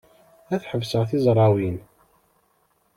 Ad 0.53 0.63
ḥebseɣ 0.69 1.03
tizrawin. 1.09 1.77